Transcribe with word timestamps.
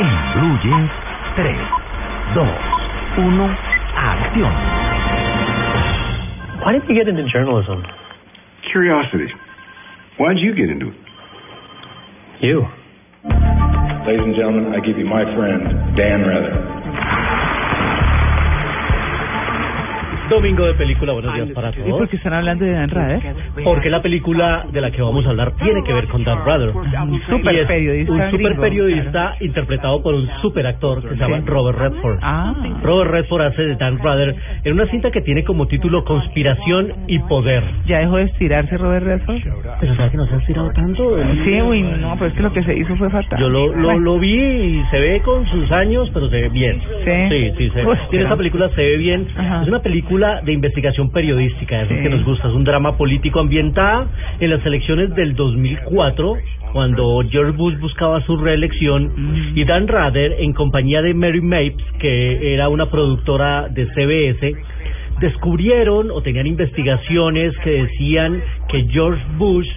En 0.00 0.08
Blue 0.32 0.56
Jeans, 0.64 0.90
3, 1.36 1.52
2, 2.32 2.40
1, 3.20 3.56
acción. 4.00 4.52
Why 6.64 6.72
did 6.72 6.88
you 6.88 6.94
get 6.94 7.06
into 7.06 7.28
journalism? 7.28 7.84
Curiosity. 8.72 9.28
Why 10.16 10.32
did 10.32 10.42
you 10.42 10.54
get 10.54 10.70
into 10.70 10.88
it? 10.88 10.96
You. 12.40 12.64
Ladies 14.06 14.24
and 14.24 14.34
gentlemen, 14.34 14.72
I 14.72 14.80
give 14.80 14.96
you 14.96 15.04
my 15.04 15.24
friend, 15.36 15.68
Dan 15.96 16.24
Rather. 16.24 16.69
Domingo 20.30 20.64
de 20.64 20.74
película, 20.74 21.12
buenos 21.12 21.34
días 21.34 21.48
para 21.50 21.70
¿Y 21.70 21.72
todos. 21.72 21.98
por 21.98 22.08
qué 22.08 22.16
están 22.16 22.32
hablando 22.34 22.64
de 22.64 22.70
Dan 22.72 22.88
Rather? 22.88 23.20
Porque 23.64 23.90
la 23.90 24.00
película 24.00 24.64
de 24.70 24.80
la 24.80 24.92
que 24.92 25.02
vamos 25.02 25.26
a 25.26 25.30
hablar 25.30 25.52
tiene 25.56 25.82
que 25.82 25.92
ver 25.92 26.06
con 26.06 26.22
Dan 26.22 26.44
Rather. 26.46 26.70
Un 26.70 27.20
super 27.28 27.54
Y 27.54 27.66
periodista 27.66 28.12
Un 28.12 28.30
super 28.30 28.56
periodista 28.56 29.34
interpretado 29.40 30.00
por 30.02 30.14
un 30.14 30.28
super 30.40 30.66
actor 30.68 31.02
que 31.02 31.08
se 31.08 31.16
llama 31.16 31.42
Robert 31.44 31.78
Redford. 31.78 32.18
Ah. 32.22 32.54
Robert 32.82 33.10
Redford 33.10 33.42
hace 33.42 33.62
de 33.62 33.74
Dan 33.74 33.98
Rather 33.98 34.36
en 34.62 34.72
una 34.72 34.86
cinta 34.86 35.10
que 35.10 35.20
tiene 35.20 35.42
como 35.42 35.66
título 35.66 36.04
Conspiración 36.04 36.92
y 37.08 37.18
Poder. 37.20 37.64
¿Ya 37.86 37.98
dejó 37.98 38.16
de 38.18 38.24
estirarse 38.24 38.76
Robert 38.78 39.04
Redford? 39.04 39.40
Pero 39.80 39.94
¿sabes 39.96 40.12
que 40.12 40.16
no 40.16 40.26
se 40.26 40.34
ha 40.36 40.38
estirado 40.38 40.70
tanto? 40.70 41.16
Sí, 41.44 41.60
uy, 41.60 41.82
no, 41.82 42.14
pero 42.14 42.26
es 42.26 42.34
que 42.34 42.42
lo 42.42 42.52
que 42.52 42.62
se 42.62 42.76
hizo 42.76 42.94
fue 42.96 43.10
fatal. 43.10 43.40
Yo 43.40 43.48
lo, 43.48 43.74
lo, 43.74 43.98
lo 43.98 44.18
vi 44.20 44.30
y 44.34 44.84
se 44.92 44.98
ve 45.00 45.20
con 45.22 45.44
sus 45.48 45.70
años, 45.72 46.08
pero 46.14 46.28
se 46.28 46.42
ve 46.42 46.48
bien. 46.50 46.80
¿Sí? 47.04 47.10
Sí, 47.28 47.52
sí, 47.58 47.70
se, 47.70 47.84
Uy, 47.84 47.96
tiene 47.96 48.06
pero- 48.10 48.22
esta 48.24 48.36
película, 48.36 48.68
se 48.70 48.80
ve 48.82 48.96
bien. 48.96 49.26
Ajá. 49.36 49.62
Es 49.62 49.68
una 49.68 49.80
película 49.80 50.19
de 50.44 50.52
investigación 50.52 51.10
periodística, 51.10 51.82
eso 51.82 51.92
es 51.92 51.98
Sí. 51.98 52.02
que 52.04 52.10
nos 52.10 52.24
gusta. 52.24 52.48
Es 52.48 52.54
un 52.54 52.64
drama 52.64 52.96
político 52.96 53.40
ambientada 53.40 54.06
en 54.38 54.50
las 54.50 54.64
elecciones 54.66 55.14
del 55.14 55.34
2004, 55.34 56.36
cuando 56.72 57.20
George 57.28 57.52
Bush 57.56 57.78
buscaba 57.80 58.20
su 58.26 58.36
reelección, 58.36 59.12
Mm. 59.16 59.58
y 59.58 59.64
Dan 59.64 59.88
Rather, 59.88 60.36
en 60.38 60.52
compañía 60.52 61.02
de 61.02 61.14
Mary 61.14 61.40
Mapes, 61.40 61.84
que 61.98 62.54
era 62.54 62.68
una 62.68 62.86
productora 62.90 63.68
de 63.68 63.86
CBS, 63.94 64.54
descubrieron 65.20 66.10
o 66.10 66.22
tenían 66.22 66.46
investigaciones 66.46 67.56
que 67.58 67.70
decían 67.82 68.40
que 68.68 68.84
George 68.90 69.22
Bush 69.36 69.68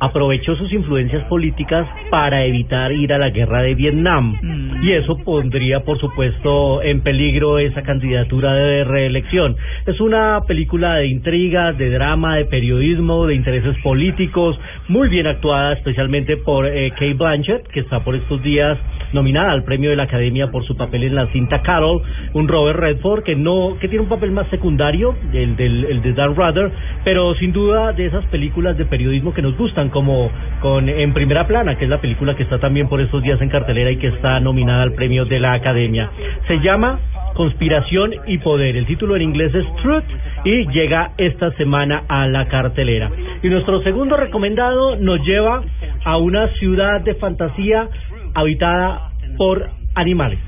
aprovechó 0.00 0.56
sus 0.56 0.72
influencias 0.72 1.24
políticas 1.24 1.86
para 2.10 2.44
evitar 2.44 2.92
ir 2.92 3.12
a 3.12 3.18
la 3.18 3.30
guerra 3.30 3.62
de 3.62 3.74
Vietnam. 3.74 4.36
Mm. 4.42 4.84
Y 4.84 4.92
eso 4.92 5.16
pondría, 5.24 5.80
por 5.80 5.98
supuesto, 5.98 6.82
en 6.82 7.00
peligro 7.00 7.58
esa 7.58 7.82
candidatura 7.82 8.54
de 8.54 8.84
reelección. 8.84 9.56
Es 9.86 10.00
una 10.00 10.40
película 10.46 10.96
de 10.96 11.06
intrigas, 11.06 11.76
de 11.78 11.90
drama, 11.90 12.36
de 12.36 12.44
periodismo, 12.44 13.26
de 13.26 13.34
intereses 13.34 13.76
políticos, 13.82 14.58
muy 14.88 15.08
bien 15.08 15.26
actuada, 15.26 15.74
especialmente 15.74 16.36
por 16.36 16.66
eh, 16.66 16.90
Kate 16.90 17.14
Blanchett, 17.14 17.66
que 17.68 17.80
está 17.80 18.04
por 18.04 18.14
estos 18.14 18.42
días 18.42 18.78
nominada 19.12 19.52
al 19.52 19.64
premio 19.64 19.90
de 19.90 19.96
la 19.96 20.04
Academia 20.04 20.50
por 20.50 20.64
su 20.64 20.76
papel 20.76 21.04
en 21.04 21.14
la 21.14 21.26
cinta 21.28 21.62
Carol, 21.62 22.02
un 22.32 22.48
Robert 22.48 22.78
Redford 22.78 23.22
que 23.22 23.36
no 23.36 23.76
que 23.80 23.88
tiene 23.88 24.02
un 24.02 24.08
papel 24.08 24.32
más 24.32 24.48
secundario, 24.48 25.14
el, 25.32 25.56
del, 25.56 25.84
el 25.84 26.02
de 26.02 26.12
Dan 26.12 26.34
Rather, 26.34 26.70
pero 27.04 27.34
sin 27.36 27.52
duda 27.52 27.92
de 27.92 28.06
esas 28.06 28.24
películas 28.26 28.76
de 28.76 28.84
periodismo 28.84 29.32
que 29.32 29.42
nos 29.42 29.56
gustan, 29.56 29.83
como 29.88 30.30
con 30.60 30.88
En 30.88 31.12
Primera 31.12 31.46
Plana, 31.46 31.76
que 31.76 31.84
es 31.84 31.90
la 31.90 32.00
película 32.00 32.34
que 32.34 32.42
está 32.42 32.58
también 32.58 32.88
por 32.88 33.00
estos 33.00 33.22
días 33.22 33.40
en 33.40 33.48
cartelera 33.48 33.90
y 33.90 33.96
que 33.96 34.08
está 34.08 34.40
nominada 34.40 34.82
al 34.82 34.92
premio 34.92 35.24
de 35.24 35.40
la 35.40 35.52
Academia. 35.52 36.10
Se 36.46 36.60
llama 36.60 36.98
Conspiración 37.34 38.14
y 38.26 38.38
Poder. 38.38 38.76
El 38.76 38.86
título 38.86 39.16
en 39.16 39.22
inglés 39.22 39.54
es 39.54 39.66
Truth 39.82 40.04
y 40.44 40.66
llega 40.68 41.12
esta 41.18 41.50
semana 41.52 42.04
a 42.08 42.26
la 42.26 42.46
cartelera. 42.46 43.10
Y 43.42 43.48
nuestro 43.48 43.82
segundo 43.82 44.16
recomendado 44.16 44.96
nos 44.96 45.20
lleva 45.24 45.62
a 46.04 46.16
una 46.16 46.48
ciudad 46.54 47.00
de 47.00 47.14
fantasía 47.14 47.88
habitada 48.34 49.10
por 49.36 49.68
animales. 49.94 50.38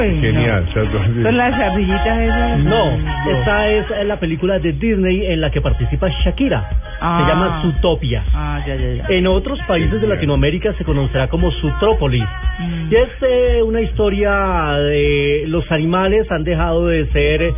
Uy, 0.00 0.20
Genial, 0.20 0.66
no. 0.74 1.22
Son 1.22 1.36
las 1.36 1.54
ardillitas 1.54 2.18
esas. 2.18 2.58
No, 2.60 2.98
esta 3.30 3.68
es 3.68 4.06
la 4.06 4.18
película 4.18 4.58
de 4.58 4.72
Disney 4.72 5.26
en 5.26 5.40
la 5.40 5.50
que 5.50 5.60
participa 5.60 6.08
Shakira. 6.24 6.68
Ah. 7.00 7.22
Se 7.22 7.32
llama 7.32 7.62
Zootopia. 7.62 8.24
Ah, 8.34 8.62
ya, 8.66 8.76
ya, 8.76 8.94
ya. 8.94 9.04
En 9.08 9.26
otros 9.26 9.58
países 9.66 10.00
de 10.00 10.06
Latinoamérica 10.06 10.72
se 10.74 10.84
conocerá 10.84 11.28
como 11.28 11.50
Zootrópolis. 11.50 12.24
Mm. 12.58 12.92
Y 12.92 12.96
es 12.96 13.08
eh, 13.22 13.62
una 13.62 13.80
historia 13.80 14.30
de 14.78 15.44
los 15.46 15.70
animales 15.70 16.30
han 16.30 16.44
dejado 16.44 16.86
de 16.86 17.06
ser 17.12 17.42
eh, 17.42 17.54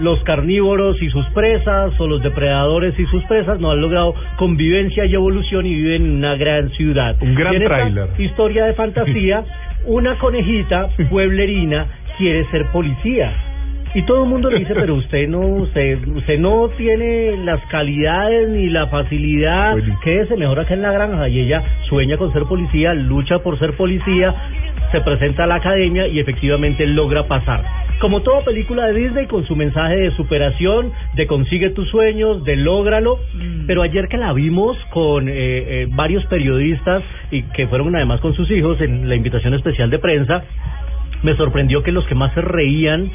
los 0.00 0.22
carnívoros 0.24 1.00
y 1.02 1.10
sus 1.10 1.26
presas 1.26 1.92
o 2.00 2.06
los 2.06 2.22
depredadores 2.22 2.98
y 2.98 3.06
sus 3.06 3.22
presas, 3.24 3.60
no 3.60 3.70
han 3.70 3.80
logrado 3.80 4.14
convivencia 4.36 5.04
y 5.04 5.14
evolución 5.14 5.66
y 5.66 5.74
viven 5.74 6.06
en 6.06 6.12
una 6.16 6.36
gran 6.36 6.70
ciudad. 6.70 7.16
Un 7.20 7.34
gran 7.34 7.58
tráiler. 7.58 8.08
Historia 8.18 8.64
de 8.64 8.74
fantasía, 8.74 9.44
una 9.86 10.18
conejita 10.18 10.88
pueblerina 11.08 11.86
quiere 12.18 12.44
ser 12.50 12.66
policía. 12.72 13.49
Y 13.92 14.02
todo 14.02 14.22
el 14.22 14.30
mundo 14.30 14.48
le 14.50 14.60
dice, 14.60 14.72
pero 14.74 14.94
usted 14.94 15.26
no, 15.26 15.40
usted, 15.40 16.06
usted 16.06 16.38
no 16.38 16.68
tiene 16.76 17.36
las 17.38 17.60
calidades 17.66 18.48
ni 18.48 18.68
la 18.68 18.86
facilidad, 18.86 19.72
Buenísimo. 19.72 20.00
quédese 20.00 20.36
mejor 20.36 20.60
acá 20.60 20.74
en 20.74 20.82
la 20.82 20.92
granja. 20.92 21.28
Y 21.28 21.40
ella 21.40 21.62
sueña 21.88 22.16
con 22.16 22.32
ser 22.32 22.44
policía, 22.44 22.94
lucha 22.94 23.40
por 23.40 23.58
ser 23.58 23.76
policía, 23.76 24.32
se 24.92 25.00
presenta 25.00 25.42
a 25.44 25.46
la 25.48 25.56
academia 25.56 26.06
y 26.06 26.20
efectivamente 26.20 26.86
logra 26.86 27.26
pasar. 27.26 27.64
Como 28.00 28.22
toda 28.22 28.44
película 28.44 28.86
de 28.86 28.94
Disney, 28.94 29.26
con 29.26 29.44
su 29.44 29.56
mensaje 29.56 29.96
de 29.96 30.10
superación, 30.12 30.92
de 31.14 31.26
consigue 31.26 31.70
tus 31.70 31.88
sueños, 31.90 32.44
de 32.44 32.56
lógralo. 32.56 33.18
Mm. 33.34 33.66
Pero 33.66 33.82
ayer 33.82 34.06
que 34.06 34.18
la 34.18 34.32
vimos 34.32 34.76
con 34.90 35.28
eh, 35.28 35.32
eh, 35.34 35.86
varios 35.90 36.24
periodistas 36.26 37.02
y 37.32 37.42
que 37.42 37.66
fueron 37.66 37.94
además 37.96 38.20
con 38.20 38.34
sus 38.34 38.48
hijos 38.52 38.80
en 38.80 39.08
la 39.08 39.16
invitación 39.16 39.52
especial 39.54 39.90
de 39.90 39.98
prensa, 39.98 40.44
me 41.22 41.36
sorprendió 41.36 41.82
que 41.82 41.92
los 41.92 42.06
que 42.06 42.14
más 42.14 42.32
se 42.34 42.40
reían 42.40 43.10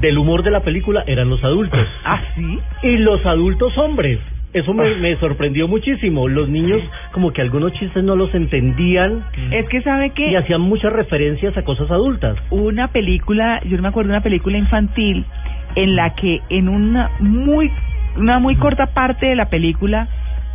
del 0.00 0.18
humor 0.18 0.42
de 0.42 0.50
la 0.50 0.60
película 0.60 1.04
eran 1.06 1.30
los 1.30 1.42
adultos. 1.44 1.86
¿Ah, 2.04 2.20
sí? 2.34 2.58
Y 2.82 2.96
los 2.98 3.24
adultos 3.24 3.76
hombres. 3.78 4.18
Eso 4.52 4.74
me, 4.74 4.96
me 4.96 5.16
sorprendió 5.16 5.66
muchísimo. 5.66 6.28
Los 6.28 6.48
niños 6.48 6.82
como 7.12 7.32
que 7.32 7.40
algunos 7.40 7.72
chistes 7.72 8.04
no 8.04 8.16
los 8.16 8.34
entendían 8.34 9.24
Es 9.50 9.66
que 9.68 9.80
sabe 9.80 10.08
y 10.08 10.10
que 10.10 10.36
hacían 10.36 10.60
muchas 10.60 10.92
referencias 10.92 11.56
a 11.56 11.62
cosas 11.62 11.90
adultas. 11.90 12.36
una 12.50 12.88
película, 12.88 13.60
yo 13.64 13.76
no 13.76 13.82
me 13.82 13.88
acuerdo 13.88 14.08
de 14.08 14.16
una 14.16 14.22
película 14.22 14.58
infantil 14.58 15.24
en 15.74 15.96
la 15.96 16.14
que 16.14 16.40
en 16.50 16.68
una 16.68 17.10
muy 17.20 17.70
una 18.16 18.38
muy 18.38 18.56
corta 18.56 18.88
parte 18.88 19.26
de 19.26 19.36
la 19.36 19.46
película 19.46 20.06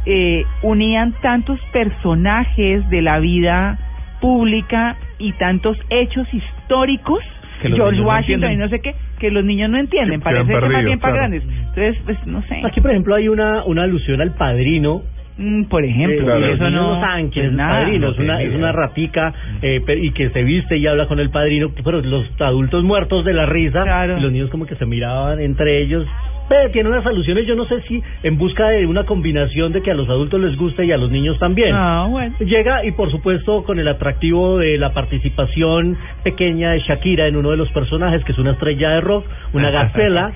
eh, 0.05 0.45
unían 0.61 1.13
tantos 1.23 1.59
personajes 1.73 2.87
de 2.89 3.01
la 3.01 3.17
vida 3.17 3.79
pública 4.21 4.95
y 5.17 5.33
tantos 5.33 5.75
hechos 5.89 6.31
históricos 6.31 7.23
George 7.63 7.99
no 7.99 8.07
Washington 8.07 8.51
y 8.51 8.57
no 8.57 8.69
sé 8.69 8.79
qué 8.79 8.93
que 9.19 9.31
los 9.31 9.43
niños 9.43 9.69
no 9.69 9.77
entienden 9.77 10.21
parece 10.21 10.53
que 10.53 10.61
más 10.61 10.85
bien 10.85 10.99
para 10.99 11.13
claro. 11.13 11.29
grandes 11.29 11.43
entonces 11.43 11.97
pues 12.05 12.25
no 12.25 12.41
sé 12.43 12.61
Aquí, 12.63 12.81
por 12.81 12.91
ejemplo, 12.91 13.15
hay 13.15 13.27
una, 13.27 13.63
una 13.65 13.83
alusión 13.83 14.21
al 14.21 14.33
padrino 14.33 15.03
Mm, 15.37 15.65
por 15.65 15.85
ejemplo 15.85 16.17
Eh, 16.19 16.23
claro. 16.23 16.39
y 16.39 16.41
los 16.47 16.55
eso 16.55 16.63
niños 16.69 16.81
no, 16.95 17.01
saben 17.01 17.29
quién 17.29 17.45
es 17.45 17.51
el 17.51 17.57
nada, 17.57 17.79
padrino, 17.83 18.07
no 18.07 18.13
es 18.13 18.19
una, 18.19 18.41
es 18.41 18.55
una 18.55 18.71
ratica 18.71 19.33
eh, 19.61 19.81
pe- 19.85 19.99
y 19.99 20.11
que 20.11 20.29
se 20.31 20.43
viste 20.43 20.77
y 20.77 20.87
habla 20.87 21.05
con 21.07 21.19
el 21.19 21.29
padrino, 21.29 21.71
pero 21.83 22.01
los 22.01 22.25
adultos 22.41 22.83
muertos 22.83 23.23
de 23.23 23.33
la 23.33 23.45
risa, 23.45 23.83
Claro. 23.83 24.17
y 24.17 24.21
los 24.21 24.31
niños 24.31 24.49
como 24.49 24.65
que 24.65 24.75
se 24.75 24.85
miraban 24.85 25.39
entre 25.39 25.81
ellos. 25.81 26.05
Ve, 26.49 26.69
tiene 26.71 26.87
unas 26.87 27.05
alusiones, 27.05 27.45
yo 27.45 27.55
no 27.55 27.65
sé 27.65 27.81
si 27.89 28.01
en 28.23 28.37
busca 28.37 28.69
de 28.69 28.85
una 28.87 29.03
combinación 29.03 29.73
de 29.73 29.81
que 29.81 29.91
a 29.91 29.93
los 29.93 30.07
adultos 30.09 30.39
les 30.39 30.55
guste 30.55 30.85
y 30.85 30.93
a 30.93 30.97
los 30.97 31.11
niños 31.11 31.37
también. 31.39 31.75
Ah, 31.75 32.07
bueno. 32.09 32.33
Llega 32.39 32.85
y 32.85 32.91
por 32.93 33.11
supuesto 33.11 33.63
con 33.65 33.79
el 33.79 33.87
atractivo 33.89 34.57
de 34.57 34.77
la 34.77 34.93
participación 34.93 35.97
pequeña 36.23 36.71
de 36.71 36.79
Shakira 36.79 37.27
en 37.27 37.35
uno 37.35 37.51
de 37.51 37.57
los 37.57 37.69
personajes, 37.71 38.23
que 38.23 38.31
es 38.31 38.37
una 38.37 38.51
estrella 38.51 38.91
de 38.91 39.01
rock, 39.01 39.25
una 39.53 39.69
gacela, 39.71 40.31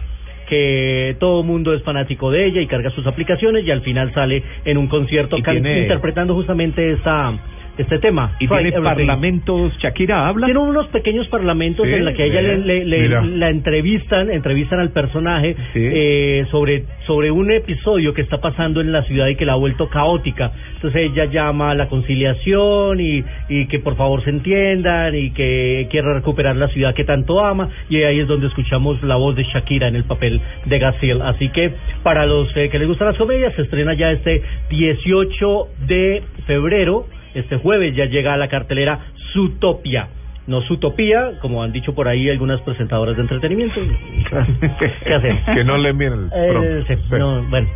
que 0.51 1.15
todo 1.17 1.43
mundo 1.43 1.73
es 1.73 1.81
fanático 1.81 2.29
de 2.29 2.45
ella 2.45 2.59
y 2.59 2.67
carga 2.67 2.89
sus 2.89 3.07
aplicaciones 3.07 3.63
y 3.65 3.71
al 3.71 3.79
final 3.83 4.13
sale 4.13 4.43
en 4.65 4.77
un 4.77 4.87
concierto 4.87 5.37
Y 5.37 5.41
can- 5.41 5.53
tiene- 5.61 5.83
interpretando 5.83 6.35
justamente 6.35 6.91
esa 6.91 7.31
este 7.77 7.99
tema. 7.99 8.35
Y 8.39 8.47
tiene 8.47 8.69
Everything. 8.69 8.83
parlamentos, 8.83 9.77
Shakira 9.79 10.27
habla. 10.27 10.45
Tiene 10.45 10.59
unos 10.59 10.87
pequeños 10.87 11.27
parlamentos 11.29 11.85
Sí, 11.87 11.93
en 11.93 12.05
la 12.05 12.13
que 12.13 12.23
a 12.23 12.25
ella 12.25 12.41
le, 12.41 12.57
le- 12.59 12.85
le- 12.85 12.99
mira. 13.01 13.21
la 13.23 13.49
entrevistan, 13.49 14.29
entrevistan 14.29 14.79
al 14.79 14.89
personaje 14.91 15.55
Sí. 15.73 15.79
eh, 15.81 16.45
sobre 16.51 16.83
sobre 17.07 17.31
un 17.31 17.51
episodio 17.51 18.13
que 18.13 18.21
está 18.21 18.39
pasando 18.39 18.81
en 18.81 18.91
la 18.91 19.03
ciudad 19.03 19.27
y 19.27 19.35
que 19.35 19.45
la 19.45 19.53
ha 19.53 19.57
vuelto 19.57 19.89
caótica. 19.89 20.51
Entonces 20.75 21.11
ella 21.11 21.25
llama 21.25 21.71
a 21.71 21.75
la 21.75 21.87
conciliación 21.87 22.99
y, 22.99 23.23
y 23.49 23.65
que 23.67 23.79
por 23.79 23.95
favor 23.95 24.23
se 24.23 24.29
entiendan 24.29 25.15
y 25.15 25.31
que 25.31 25.87
quiere 25.89 26.13
recuperar 26.13 26.55
la 26.55 26.67
ciudad 26.69 26.93
que 26.93 27.03
tanto 27.03 27.43
ama 27.43 27.69
y 27.89 28.01
ahí 28.03 28.19
es 28.19 28.27
donde 28.27 28.47
escuchamos 28.47 29.01
la 29.03 29.15
voz 29.15 29.35
de 29.35 29.43
Shakira 29.43 29.87
en 29.87 29.95
el 29.95 30.03
papel 30.03 30.39
de 30.65 30.79
Gazelle. 30.79 31.21
Así 31.23 31.49
que 31.49 31.71
para 32.03 32.25
los 32.25 32.55
eh, 32.55 32.69
que 32.69 32.79
les 32.79 32.87
gustan 32.87 33.07
las 33.07 33.17
comedias 33.17 33.53
se 33.55 33.63
estrena 33.63 33.93
ya 33.93 34.11
este 34.11 34.41
18 34.69 35.67
de 35.87 36.23
febrero. 36.45 37.05
Este 37.33 37.57
jueves 37.57 37.95
ya 37.95 38.05
llega 38.05 38.33
a 38.33 38.37
la 38.37 38.47
cartelera 38.47 38.99
Zootopia. 39.33 40.07
no 40.47 40.59
Zootopia, 40.63 41.33
como 41.39 41.61
han 41.63 41.71
dicho 41.71 41.93
por 41.93 42.07
ahí 42.07 42.27
algunas 42.29 42.59
presentadoras 42.61 43.15
de 43.15 43.21
entretenimiento. 43.21 43.79
¿Qué 45.05 45.13
hacemos? 45.13 45.41
Que 45.53 45.63
no 45.63 45.77
le 45.77 45.89
envíen 45.89 46.13
el 46.13 46.29
Eh, 46.33 46.83
sí, 46.87 46.95
no, 47.17 47.43
bueno. 47.43 47.67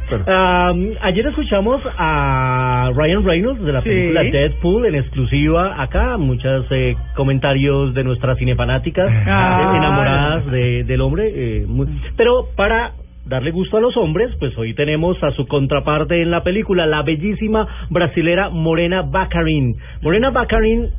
ayer 1.02 1.28
escuchamos 1.28 1.82
a 1.98 2.90
Ryan 2.96 3.24
Reynolds 3.24 3.64
de 3.64 3.72
la 3.72 3.82
Sí. 3.82 3.90
película 3.90 4.24
Deadpool 4.24 4.86
en 4.88 4.96
exclusiva 4.96 5.82
acá, 5.82 6.18
muchos 6.18 6.66
eh, 6.72 6.96
comentarios 7.16 7.94
de 7.94 8.04
nuestras 8.04 8.38
cinefanáticas 8.40 9.10
Ah. 9.28 9.74
enamoradas 9.78 10.46
de, 10.52 10.84
del 10.86 11.02
hombre, 11.02 11.32
eh, 11.34 11.66
muy- 11.68 11.88
pero 12.18 12.48
para 12.58 12.92
darle 13.26 13.52
gusto 13.52 13.78
a 13.78 13.82
los 13.82 13.98
hombres, 13.98 14.32
pues 14.40 14.58
hoy 14.58 14.74
tenemos 14.74 15.22
a 15.24 15.32
su 15.32 15.48
contraparte 15.48 16.22
en 16.22 16.32
la 16.32 16.44
película, 16.44 16.86
la 16.86 17.02
bellísima 17.02 17.88
brasilera 17.90 18.50
Morena 18.50 19.02
Baccarin. 19.02 19.76
Morena 20.02 20.30
Baccarin 20.30 20.90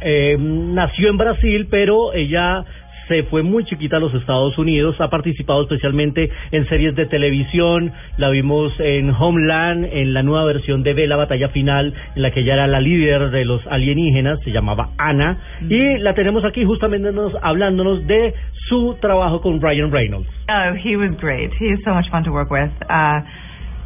eh, 0.00 0.36
nació 0.38 1.10
en 1.10 1.18
Brasil, 1.18 1.68
pero 1.70 2.14
ella 2.14 2.64
se 3.10 3.24
fue 3.24 3.42
muy 3.42 3.64
chiquita 3.64 3.96
a 3.96 4.00
los 4.00 4.14
Estados 4.14 4.56
Unidos, 4.56 4.94
ha 5.00 5.10
participado 5.10 5.62
especialmente 5.62 6.30
en 6.52 6.64
series 6.68 6.94
de 6.94 7.06
televisión, 7.06 7.90
la 8.18 8.28
vimos 8.30 8.72
en 8.78 9.10
Homeland, 9.10 9.84
en 9.90 10.14
la 10.14 10.22
nueva 10.22 10.44
versión 10.44 10.84
de 10.84 10.94
B, 10.94 11.08
la 11.08 11.16
batalla 11.16 11.48
final, 11.48 11.92
en 12.14 12.22
la 12.22 12.30
que 12.30 12.40
ella 12.40 12.54
era 12.54 12.66
la 12.68 12.80
líder 12.80 13.30
de 13.30 13.44
los 13.44 13.66
alienígenas, 13.66 14.38
se 14.44 14.52
llamaba 14.52 14.90
Ana, 14.96 15.38
y 15.68 15.98
la 15.98 16.14
tenemos 16.14 16.44
aquí 16.44 16.64
justamente 16.64 17.10
nos- 17.10 17.34
hablándonos 17.42 18.06
de 18.06 18.32
su 18.68 18.96
trabajo 19.00 19.40
con 19.40 19.60
Ryan 19.60 19.90
Reynolds. 19.90 20.28
Oh, 20.48 20.74
he 20.84 20.96
was 20.96 21.10
great. 21.20 21.50
He 21.58 21.66
is 21.72 21.80
so 21.84 21.92
much 21.92 22.08
fun 22.12 22.22
to 22.22 22.30
work 22.30 22.52
with. 22.52 22.70
Uh, 22.88 23.22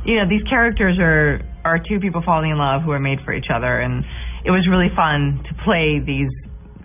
you 0.05 0.17
know, 0.17 0.29
these 0.29 0.44
characters 0.49 0.99
are 0.99 1.41
are 1.65 1.79
two 1.79 1.99
people 1.99 2.20
falling 2.20 2.50
in 2.50 2.59
love 2.59 2.82
who 2.85 2.93
are 2.93 3.00
made 3.00 3.20
for 3.25 3.32
each 3.32 3.49
other, 3.49 3.81
and 3.81 4.05
it 4.44 4.50
was 4.50 4.69
really 4.69 4.91
fun 4.94 5.41
to 5.49 5.55
play 5.65 5.99
these. 5.99 6.29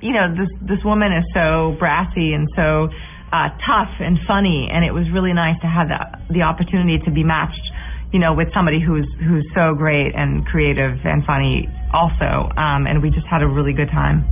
You 0.01 0.13
know, 0.13 0.33
this 0.35 0.49
this 0.61 0.83
woman 0.85 1.11
is 1.11 1.25
so 1.33 1.75
brassy 1.77 2.33
and 2.33 2.47
so 2.55 2.87
uh, 3.31 3.49
tough 3.65 3.91
and 3.99 4.17
funny, 4.27 4.69
and 4.71 4.83
it 4.85 4.91
was 4.91 5.05
really 5.13 5.33
nice 5.33 5.59
to 5.61 5.67
have 5.67 5.87
the 5.89 5.99
the 6.33 6.41
opportunity 6.43 6.99
to 7.05 7.11
be 7.11 7.23
matched. 7.23 7.61
You 8.11 8.19
know, 8.19 8.33
with 8.33 8.47
somebody 8.53 8.79
who's 8.81 9.07
who's 9.19 9.45
so 9.53 9.75
great 9.75 10.15
and 10.15 10.45
creative 10.45 10.97
and 11.03 11.23
funny 11.25 11.67
also, 11.93 12.49
um, 12.57 12.87
and 12.87 13.03
we 13.03 13.09
just 13.09 13.27
had 13.27 13.43
a 13.43 13.47
really 13.47 13.73
good 13.73 13.89
time. 13.91 14.25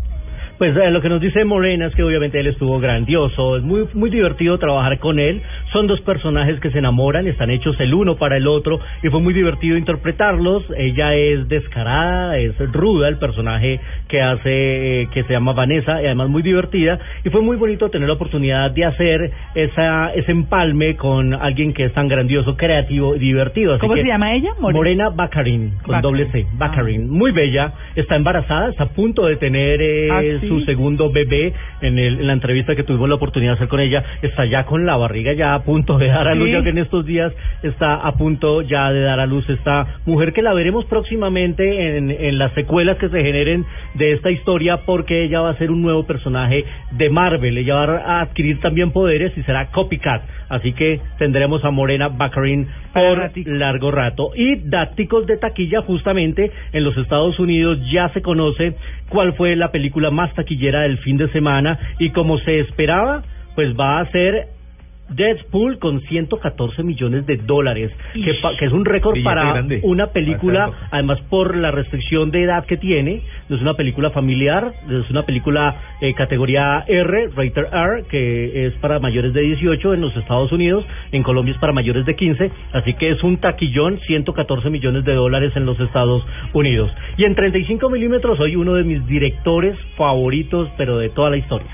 Pues 0.58 0.76
eh, 0.76 0.90
lo 0.90 1.02
que 1.02 1.10
nos 1.10 1.22
dice 1.22 1.46
Morena 1.46 1.86
es 1.86 1.94
que 1.94 2.02
obviamente 2.02 2.40
él 2.40 2.48
estuvo 2.48 2.80
grandioso, 2.80 3.58
es 3.58 3.64
muy 3.64 3.88
muy 3.94 4.10
divertido 4.10 4.58
trabajar 4.58 4.98
con 4.98 5.20
él. 5.20 5.42
Son 5.72 5.86
dos 5.86 6.02
personajes 6.02 6.60
que 6.60 6.72
se 6.72 6.80
enamoran, 6.80 7.28
están 7.28 7.52
hechos 7.52 7.80
el 7.80 7.94
uno 7.94 8.16
para 8.16 8.38
el 8.38 8.48
otro 8.48 8.80
y 9.04 9.10
fue 9.10 9.20
muy 9.22 9.36
divertido 9.36 9.78
interpretarlos. 9.78 10.64
Ella 10.76 11.14
es 11.14 11.48
descarada, 11.48 12.40
es 12.40 12.58
ruda 12.72 13.08
el 13.08 13.18
personaje 13.18 13.80
que 14.08 14.20
hace 14.20 15.02
eh, 15.04 15.08
que 15.14 15.24
se 15.26 15.34
llama 15.34 15.54
Vanessa 15.54 16.02
y 16.02 16.06
además 16.08 16.30
muy 16.30 16.42
divertida 16.42 16.98
y 17.24 17.30
fue 17.30 17.42
muy 17.42 17.56
bonito 17.56 17.90
tener 17.90 18.08
la 18.08 18.16
oportunidad 18.16 18.72
de 18.72 18.86
hacer 18.86 19.32
esa 19.54 20.12
ese 20.16 20.32
empalme 20.32 20.96
con 20.96 21.36
alguien 21.36 21.72
que 21.74 21.86
es 21.86 21.94
tan 21.94 22.08
grandioso, 22.08 22.58
creativo 22.58 23.16
y 23.16 23.20
divertido. 23.20 23.74
Así 23.74 23.82
¿Cómo 23.82 23.94
que- 23.94 24.02
se 24.02 24.08
llama 24.08 24.34
ella? 24.34 24.54
More- 24.60 24.74
Morena 24.74 25.10
Baccarin, 25.10 25.74
con 25.84 26.02
doble 26.02 26.32
C, 26.32 26.48
Baccarin, 26.58 27.10
muy 27.12 27.32
bella, 27.32 27.74
está 27.96 28.16
embarazada, 28.16 28.70
está 28.70 28.86
a 28.86 28.90
punto 28.90 29.28
de 29.28 29.36
tener 29.36 29.82
eh, 29.84 30.10
¿Ah, 30.12 30.24
sí? 30.48 30.60
su 30.60 30.62
segundo 30.66 31.12
bebé 31.12 31.54
en, 31.82 32.00
el- 32.00 32.20
en 32.22 32.28
la 32.28 32.34
entrevista 32.34 32.76
que 32.76 32.84
tuvimos 32.84 33.10
la 33.10 33.16
oportunidad 33.16 33.52
de 33.52 33.56
hacer 33.58 33.68
con 33.68 33.80
ella, 33.80 34.04
está 34.22 34.46
ya 34.46 34.66
con 34.66 34.86
la 34.86 34.96
barriga 34.98 35.34
ya 35.34 35.54
a 35.54 35.64
punto 35.64 35.98
de 35.98 36.08
dar 36.08 36.28
a 36.28 36.36
luz, 36.36 36.48
Sí. 36.48 36.54
ya 36.54 36.64
que 36.64 36.70
en 36.70 36.78
estos 36.78 37.06
días 37.06 37.34
está 37.64 37.96
a 37.96 38.12
punto 38.14 38.62
ya 38.62 38.92
de 38.92 39.02
dar 39.02 39.20
a 39.20 39.26
luz 39.26 39.48
esta 39.50 39.88
mujer 40.06 40.34
que 40.34 40.42
la 40.42 40.54
veremos 40.54 40.86
próximamente 40.86 41.98
en, 41.98 42.12
en 42.12 42.38
las 42.38 42.52
secuelas 42.54 42.98
que 42.98 43.10
se 43.10 43.24
generen 43.24 43.66
de 43.96 44.14
esta 44.14 44.30
historia 44.32 44.78
porque 44.86 45.24
ella 45.24 45.42
va 45.42 45.50
a 45.50 45.56
ser 45.58 45.72
un 45.72 45.82
nuevo 45.82 46.06
personaje 46.06 46.66
de 46.92 47.10
Marvel, 47.10 47.58
ella 47.58 47.76
va 47.76 47.98
a 47.98 48.22
adquirir 48.22 48.60
también 48.60 48.92
poderes 48.92 49.38
y 49.38 49.44
será 49.44 49.68
copycat, 49.72 50.22
así 50.50 50.74
que 50.74 51.00
tendremos 51.18 51.64
a 51.66 51.72
Morena 51.72 52.10
Baccarin 52.10 52.68
por 52.94 53.32
largo 53.46 53.92
rato. 53.92 54.32
Y 54.36 54.56
dácticos 54.56 55.26
de 55.28 55.38
taquilla, 55.38 55.82
justamente 55.82 56.52
en 56.74 56.84
los 56.84 56.98
Estados 56.98 57.40
Unidos 57.40 57.80
ya 57.92 58.10
se 58.10 58.22
conoce 58.22 58.74
cuál 59.10 59.34
fue 59.34 59.56
la 59.56 59.72
película 59.72 60.10
más 60.12 60.34
taquillera 60.38 60.84
del 60.84 61.00
fin 61.00 61.18
de 61.18 61.28
semana 61.30 61.78
y 62.00 62.12
como 62.12 62.38
se 62.40 62.62
esperaba, 62.62 63.24
pues 63.56 63.78
va 63.78 64.00
a 64.00 64.12
ser 64.12 64.57
Deadpool 65.10 65.80
con 65.80 66.02
114 66.02 66.84
millones 66.84 67.26
de 67.26 67.38
dólares, 67.38 67.92
que, 68.14 68.34
pa- 68.42 68.56
que 68.58 68.66
es 68.66 68.72
un 68.72 68.86
récord 68.86 69.16
para 69.24 69.52
grande. 69.54 69.80
una 69.84 70.08
película, 70.08 70.66
además 70.92 71.20
por 71.30 71.56
la 71.56 71.72
restricción 71.72 72.30
de 72.32 72.44
edad 72.44 72.66
que 72.66 72.78
tiene, 72.78 73.22
no 73.50 73.56
es 73.56 73.62
una 73.62 73.76
película 73.76 74.10
familiar, 74.12 74.74
es 74.90 75.10
una 75.10 75.24
película 75.24 75.76
eh, 76.02 76.14
categoría 76.14 76.84
R, 76.88 77.30
rated 77.36 77.66
R, 77.72 78.04
que 78.10 78.68
es 78.68 78.74
para 78.76 79.00
mayores 79.00 79.34
de 79.34 79.42
18 79.42 79.94
en 79.94 80.02
los 80.02 80.16
Estados 80.18 80.52
Unidos, 80.52 80.86
en 81.12 81.24
Colombia 81.24 81.54
es 81.54 81.60
para 81.60 81.74
mayores 81.74 82.06
de 82.06 82.16
15, 82.16 82.52
así 82.74 82.94
que 82.96 83.10
es 83.12 83.24
un 83.24 83.38
taquillón, 83.38 84.00
114 84.02 84.70
millones 84.70 85.06
de 85.06 85.14
dólares 85.14 85.54
en 85.56 85.66
los 85.66 85.80
Estados 85.80 86.26
Unidos. 86.54 86.92
Y 87.18 87.24
en 87.24 87.34
35 87.36 87.90
milímetros 87.90 88.38
soy 88.38 88.56
uno 88.56 88.74
de 88.74 88.84
mis 88.84 89.06
directores 89.08 89.78
favoritos, 89.96 90.70
pero 90.78 90.98
de 90.98 91.10
toda 91.10 91.30
la 91.30 91.38
historia. 91.38 91.68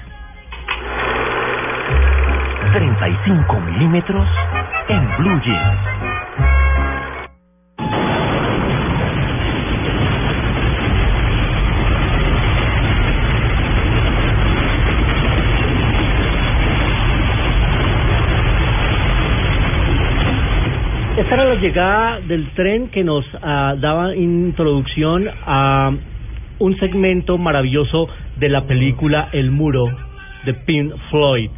35 2.73 3.59
milímetros 3.59 4.27
en 4.89 5.17
Blue 5.19 5.41
Jeans. 5.45 5.79
Esta 21.15 21.35
era 21.35 21.45
la 21.45 21.55
llegada 21.61 22.19
del 22.21 22.49
tren 22.55 22.89
que 22.89 23.03
nos 23.03 23.23
ah, 23.43 23.75
daba 23.79 24.15
introducción 24.15 25.29
a 25.45 25.91
un 26.57 26.75
segmento 26.79 27.37
maravilloso 27.37 28.07
de 28.37 28.49
la 28.49 28.65
película 28.65 29.29
El 29.31 29.51
Muro 29.51 30.12
de 30.45 30.53
Pink 30.53 30.93
Floyd, 31.09 31.49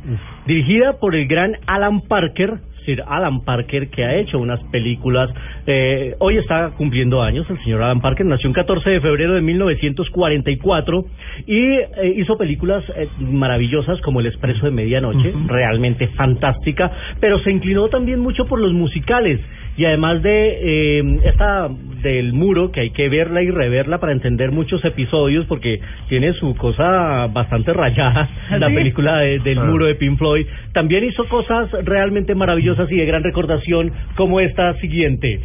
dirigida 0.46 1.00
por 1.00 1.16
el 1.16 1.28
gran 1.28 1.58
Alan 1.66 2.02
Parker, 2.02 2.60
Sir 2.86 3.04
Alan 3.08 3.42
Parker, 3.42 3.90
que 3.90 4.06
ha 4.06 4.16
hecho 4.16 4.38
unas 4.40 4.62
películas. 4.66 5.30
eh, 5.66 6.16
hoy 6.20 6.38
está 6.38 6.72
cumpliendo 6.78 7.22
años 7.22 7.50
el 7.50 7.62
señor 7.64 7.82
Alan 7.82 8.00
Parker, 8.00 8.26
nació 8.26 8.50
el 8.50 8.56
14 8.56 8.90
de 8.90 9.02
febrero 9.02 9.34
de 9.34 9.42
1944 9.42 11.06
y 11.48 11.58
eh, 11.58 12.14
hizo 12.18 12.38
películas 12.38 12.84
eh, 12.96 13.08
maravillosas 13.20 14.00
como 14.02 14.20
El 14.20 14.28
Expreso 14.28 14.66
de 14.66 14.72
Medianoche, 14.72 15.34
realmente 15.48 16.08
fantástica, 16.10 16.92
pero 17.20 17.40
se 17.40 17.52
inclinó 17.52 17.90
también 17.90 18.20
mucho 18.20 18.46
por 18.46 18.60
los 18.60 18.74
musicales 18.74 19.42
y 19.78 19.86
además 19.86 20.22
de 20.22 21.00
eh, 21.00 21.20
esta 21.26 21.68
del 22.02 22.34
muro 22.34 22.72
que 22.72 22.82
hay 22.82 22.90
que 22.92 23.10
verla 23.10 23.42
y 23.42 23.50
reverla 23.50 24.00
para 24.00 24.12
entender 24.14 24.52
muchos 24.52 24.84
episodios 24.86 25.46
porque 25.48 25.80
tiene 26.08 26.34
su 26.34 26.56
cosa 26.56 27.28
bastante 27.34 27.74
rayada 27.74 28.30
la 28.58 28.68
¿Ah, 28.68 28.70
sí? 28.70 28.76
película 28.76 29.18
de- 29.20 29.40
del 29.40 29.58
Ah. 29.60 29.64
muro 29.66 29.86
de 29.86 29.96
Pink 29.96 30.18
Floyd 30.18 30.46
también 30.74 31.04
hizo 31.04 31.28
cosas 31.28 31.70
realmente 31.84 32.36
maravillosas 32.36 32.90
y 32.92 32.96
de 32.98 33.06
gran 33.06 33.24
recordación 33.24 33.92
como 34.16 34.40
esta 34.40 34.74
siguiente 34.76 35.42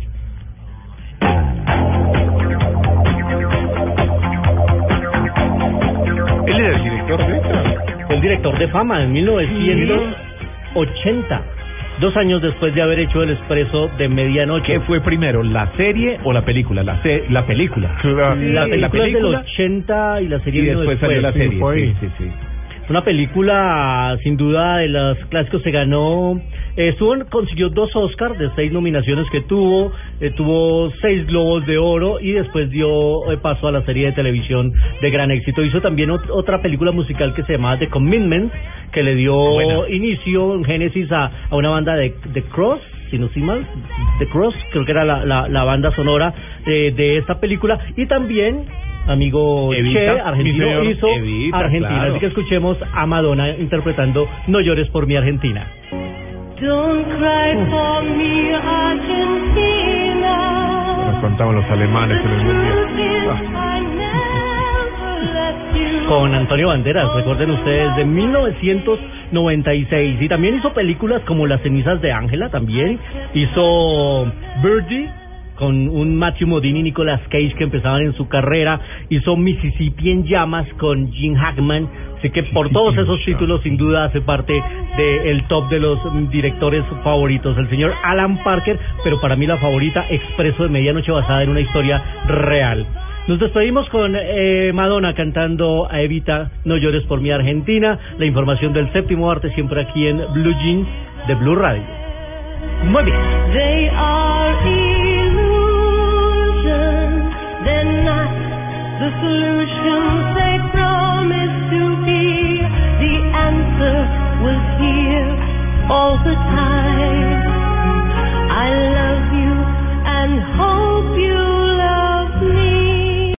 Él 6.46 6.56
era 6.58 6.76
el 6.76 6.82
director 6.82 7.26
de 7.26 7.36
esta. 7.36 7.62
Fue 8.06 8.16
el 8.16 8.22
director 8.22 8.58
de 8.58 8.68
fama 8.68 9.02
en 9.04 9.12
1980 9.12 11.42
dos 12.00 12.16
años 12.16 12.42
después 12.42 12.74
de 12.74 12.82
haber 12.82 12.98
hecho 13.00 13.22
el 13.22 13.30
expreso 13.30 13.88
de 13.98 14.08
medianoche 14.08 14.72
¿Qué 14.74 14.80
fue 14.80 15.00
primero, 15.00 15.42
la 15.42 15.70
serie 15.76 16.18
o 16.24 16.32
la 16.32 16.42
película? 16.44 16.82
La, 16.82 17.00
se- 17.02 17.24
la 17.30 17.46
película. 17.46 17.90
la, 18.02 18.34
película 18.34 18.74
es 18.74 18.80
del 18.80 18.90
película 18.90 19.38
80 19.40 20.22
y 20.22 20.28
la 20.28 20.38
serie 20.40 20.60
y 20.60 20.64
vino 20.64 20.80
después 20.80 20.98
salió 21.00 21.20
la 21.20 21.32
Sí, 21.32 21.38
serie. 21.38 21.60
Sí, 21.74 21.94
sí, 22.00 22.08
sí. 22.18 22.30
Una 22.90 23.04
película, 23.04 24.18
sin 24.24 24.36
duda, 24.36 24.78
de 24.78 24.88
los 24.88 25.16
clásicos 25.26 25.62
se 25.62 25.70
ganó. 25.70 26.40
eh, 26.76 26.88
estuvo, 26.88 27.14
consiguió 27.30 27.68
dos 27.68 27.94
Oscars 27.94 28.36
de 28.36 28.50
seis 28.56 28.72
nominaciones 28.72 29.30
que 29.30 29.42
tuvo. 29.42 29.92
eh, 30.20 30.30
tuvo 30.36 30.90
seis 31.00 31.24
Globos 31.28 31.64
de 31.66 31.78
Oro 31.78 32.18
y 32.20 32.32
después 32.32 32.68
dio 32.70 33.30
eh, 33.32 33.38
paso 33.40 33.68
a 33.68 33.72
la 33.72 33.82
serie 33.82 34.06
de 34.06 34.12
televisión 34.12 34.72
de 35.00 35.10
gran 35.10 35.30
éxito. 35.30 35.62
Hizo 35.62 35.80
también 35.80 36.10
ot- 36.10 36.28
otra 36.30 36.60
película 36.62 36.90
musical 36.90 37.32
que 37.34 37.44
se 37.44 37.52
llamaba 37.52 37.78
The 37.78 37.86
Commitment, 37.88 38.52
que 38.90 39.04
le 39.04 39.14
dio 39.14 39.86
inicio 39.88 40.56
en 40.56 40.64
Génesis 40.64 41.12
a, 41.12 41.30
a 41.48 41.54
una 41.56 41.68
banda 41.70 41.94
de 41.94 42.12
The 42.34 42.42
Cross. 42.42 42.80
Si 43.12 43.18
no 43.18 43.26
estoy 43.26 43.42
mal, 43.42 43.64
The 44.18 44.26
Cross, 44.26 44.54
creo 44.72 44.84
que 44.84 44.90
era 44.92 45.04
la, 45.04 45.24
la, 45.24 45.48
la 45.48 45.62
banda 45.64 45.92
sonora 45.94 46.32
eh, 46.66 46.92
de 46.96 47.18
esta 47.18 47.38
película. 47.40 47.78
Y 47.96 48.06
también 48.06 48.64
amigo 49.06 49.72
Evita, 49.74 49.98
Che, 50.00 50.20
argentino, 50.20 50.64
señor, 50.66 50.84
hizo 50.86 51.08
Evita, 51.08 51.58
Argentina. 51.58 51.88
claro. 51.88 52.10
Así 52.12 52.20
que 52.20 52.26
escuchemos 52.26 52.76
a 52.92 53.06
Madonna 53.06 53.48
interpretando 53.56 54.28
No 54.46 54.60
llores 54.60 54.88
por 54.90 55.06
mi 55.06 55.16
Argentina. 55.16 55.66
Don't 56.60 57.06
cry 57.06 57.56
for 57.70 58.02
me, 58.04 58.54
Argentina. 58.54 60.36
Nos 61.12 61.20
contaban 61.22 61.54
los 61.56 61.64
alemanes 61.70 62.22
en 62.24 62.30
el 62.30 62.44
mundial. 62.44 62.86
Ah. 63.30 63.40
Con 66.08 66.34
Antonio 66.34 66.68
Banderas, 66.68 67.12
recuerden 67.14 67.50
ustedes, 67.52 67.96
de 67.96 68.04
1996. 68.04 70.20
Y 70.20 70.28
también 70.28 70.56
hizo 70.56 70.72
películas 70.72 71.22
como 71.22 71.46
Las 71.46 71.60
cenizas 71.62 72.00
de 72.02 72.12
Ángela, 72.12 72.50
también 72.50 72.98
hizo 73.32 74.26
Birdie 74.62 75.08
con 75.60 75.90
un 75.90 76.16
Matthew 76.16 76.48
Modini 76.48 76.80
y 76.80 76.82
Nicolas 76.84 77.20
Cage 77.28 77.54
que 77.56 77.64
empezaban 77.64 78.00
en 78.00 78.14
su 78.14 78.26
carrera, 78.28 78.80
hizo 79.10 79.36
Mississippi 79.36 80.10
en 80.10 80.24
llamas 80.24 80.66
con 80.78 81.12
Jim 81.12 81.34
Hackman, 81.34 81.86
así 82.18 82.30
que 82.30 82.42
por 82.44 82.70
todos 82.70 82.96
esos 82.96 83.22
títulos 83.24 83.62
sin 83.62 83.76
duda 83.76 84.06
hace 84.06 84.22
parte 84.22 84.60
del 84.96 85.44
top 85.48 85.68
de 85.68 85.78
los 85.78 85.98
directores 86.30 86.82
favoritos, 87.04 87.56
el 87.58 87.68
señor 87.68 87.92
Alan 88.02 88.42
Parker, 88.42 88.78
pero 89.04 89.20
para 89.20 89.36
mí 89.36 89.46
la 89.46 89.58
favorita, 89.58 90.06
Expreso 90.08 90.62
de 90.62 90.70
Medianoche 90.70 91.12
basada 91.12 91.42
en 91.42 91.50
una 91.50 91.60
historia 91.60 92.02
real. 92.26 92.86
Nos 93.28 93.38
despedimos 93.38 93.88
con 93.90 94.16
eh, 94.16 94.72
Madonna 94.72 95.14
cantando 95.14 95.86
a 95.90 96.00
Evita, 96.00 96.50
No 96.64 96.78
llores 96.78 97.04
por 97.04 97.20
mi 97.20 97.30
Argentina, 97.30 97.98
la 98.18 98.24
información 98.24 98.72
del 98.72 98.90
séptimo 98.92 99.30
arte 99.30 99.52
siempre 99.54 99.82
aquí 99.82 100.06
en 100.06 100.16
Blue 100.32 100.54
Jeans 100.62 100.88
de 101.28 101.34
Blue 101.34 101.54
Radio. 101.54 102.00
Muy 102.86 103.04
bien. 103.04 103.16